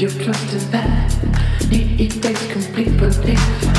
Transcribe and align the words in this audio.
Your 0.00 0.10
trust 0.10 0.52
is 0.54 0.64
bad. 0.64 1.12
It 1.70 2.22
takes 2.22 2.46
complete 2.52 2.96
belief. 2.96 3.69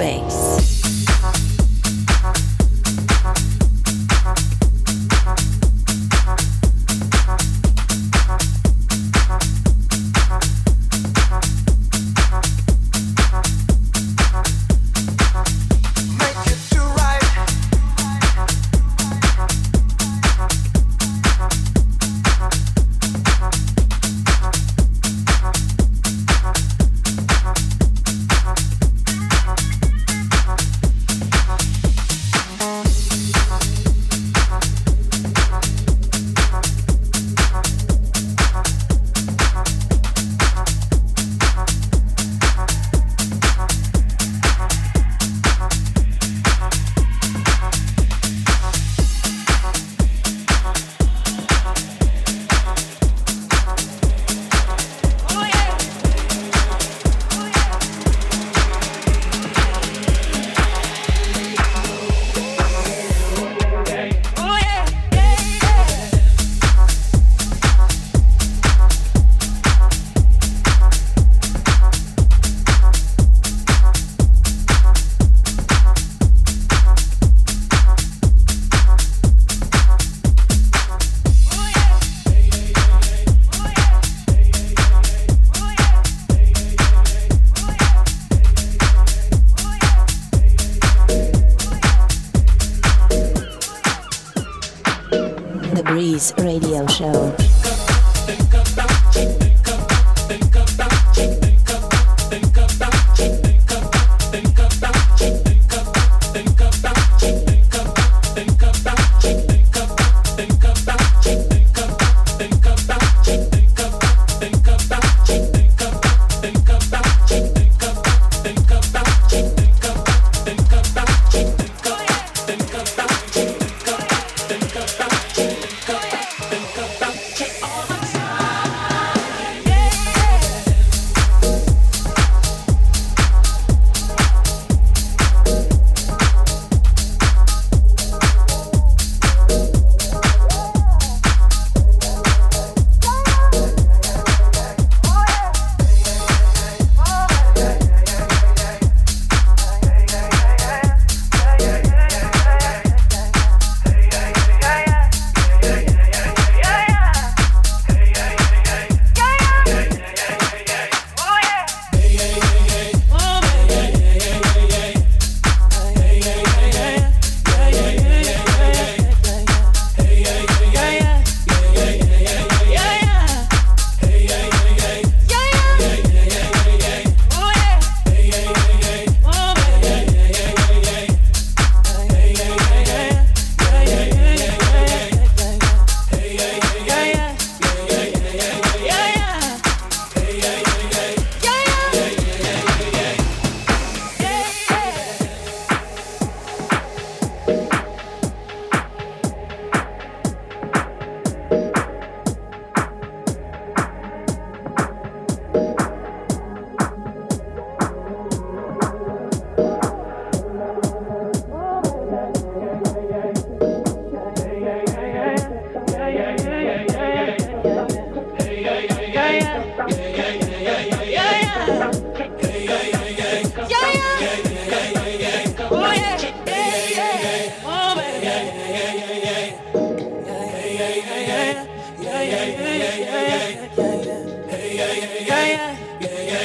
Think 0.00 0.39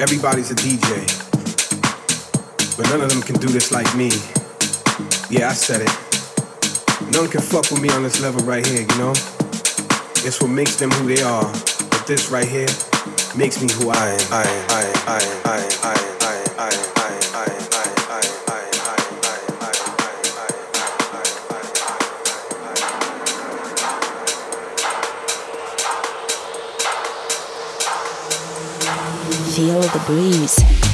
everybody's 0.00 0.50
a 0.50 0.54
DJ. 0.54 0.86
But 2.76 2.88
none 2.90 3.00
of 3.00 3.10
them 3.10 3.22
can 3.22 3.36
do 3.36 3.48
this 3.48 3.72
like 3.72 3.92
me. 3.96 4.10
Yeah, 5.28 5.48
I 5.48 5.52
said 5.52 5.82
it. 5.82 7.12
None 7.12 7.28
can 7.28 7.40
fuck 7.40 7.70
with 7.70 7.80
me 7.82 7.88
on 7.90 8.02
this 8.02 8.20
level 8.20 8.44
right 8.44 8.64
here, 8.64 8.82
you 8.82 8.98
know? 8.98 9.10
It's 10.22 10.40
what 10.40 10.50
makes 10.50 10.76
them 10.76 10.90
who 10.92 11.12
they 11.12 11.22
are. 11.22 11.44
But 11.90 12.04
this 12.06 12.30
right 12.30 12.46
here 12.46 12.68
makes 13.36 13.60
me 13.60 13.68
who 13.72 13.90
I 13.90 14.10
am. 14.10 14.32
I 14.32 14.42
am, 14.42 14.70
I 14.70 14.82
am, 14.82 15.06
I 15.08 15.20
am, 15.20 15.72
I 15.82 15.94
am, 16.34 16.58
I 16.58 16.88
am. 16.88 16.93
Feel 29.54 29.80
the 29.80 30.02
breeze. 30.04 30.93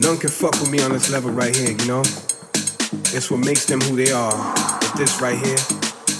None 0.00 0.16
can 0.16 0.30
fuck 0.30 0.52
with 0.60 0.70
me 0.70 0.80
on 0.80 0.92
this 0.92 1.10
level 1.10 1.30
right 1.30 1.54
here, 1.54 1.72
you 1.72 1.86
know? 1.86 2.00
It's 3.12 3.30
what 3.30 3.40
makes 3.40 3.66
them 3.66 3.80
who 3.82 3.96
they 3.96 4.12
are. 4.12 4.32
But 4.54 4.94
this 4.96 5.20
right 5.20 5.38
here 5.38 5.58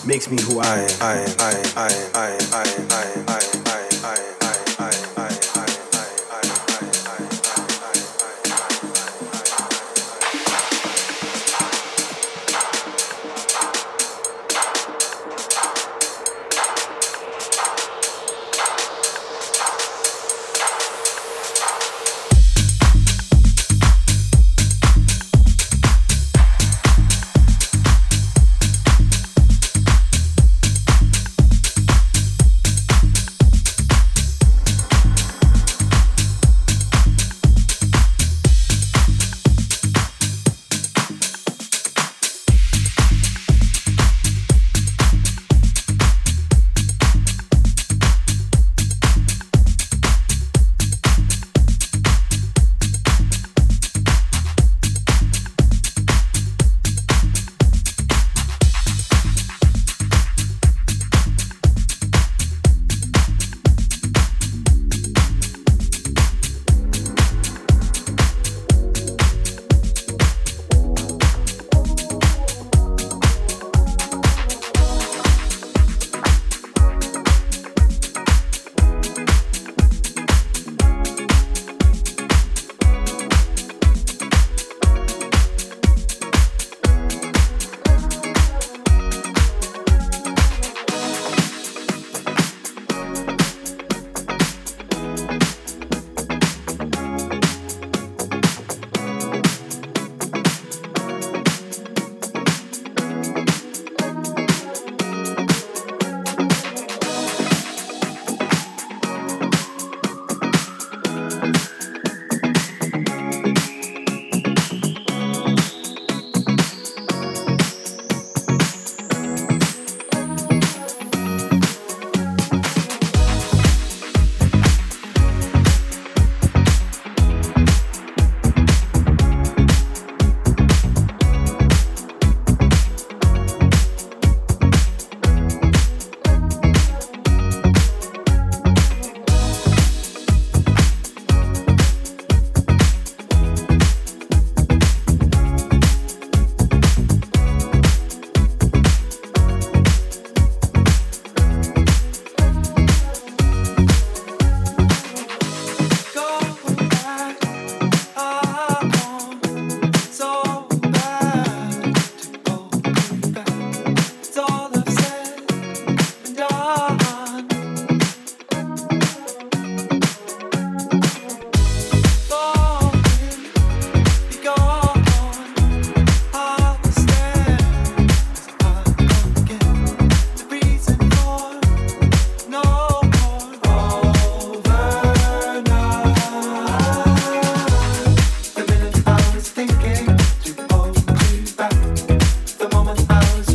makes 0.07 0.31
me 0.31 0.41
who 0.43 0.61
I 0.61 0.81
am. 0.81 0.91
I 1.01 1.15
am, 1.17 1.37
I 1.39 1.53
am, 1.53 1.67
I 1.77 1.89
am, 1.89 2.11
I 2.15 2.29
am, 2.29 2.53
I 2.53 2.63
am, 2.69 2.89
I 2.91 3.05
am, 3.21 3.29
I 3.29 3.41
am. 3.43 3.50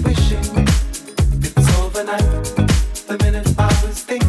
wishing 0.06 0.68
it 1.44 1.56
was 1.56 1.70
overnight 1.80 2.22
the 3.08 3.18
minute 3.24 3.48
I 3.58 3.68
was 3.86 4.04
thinking. 4.04 4.25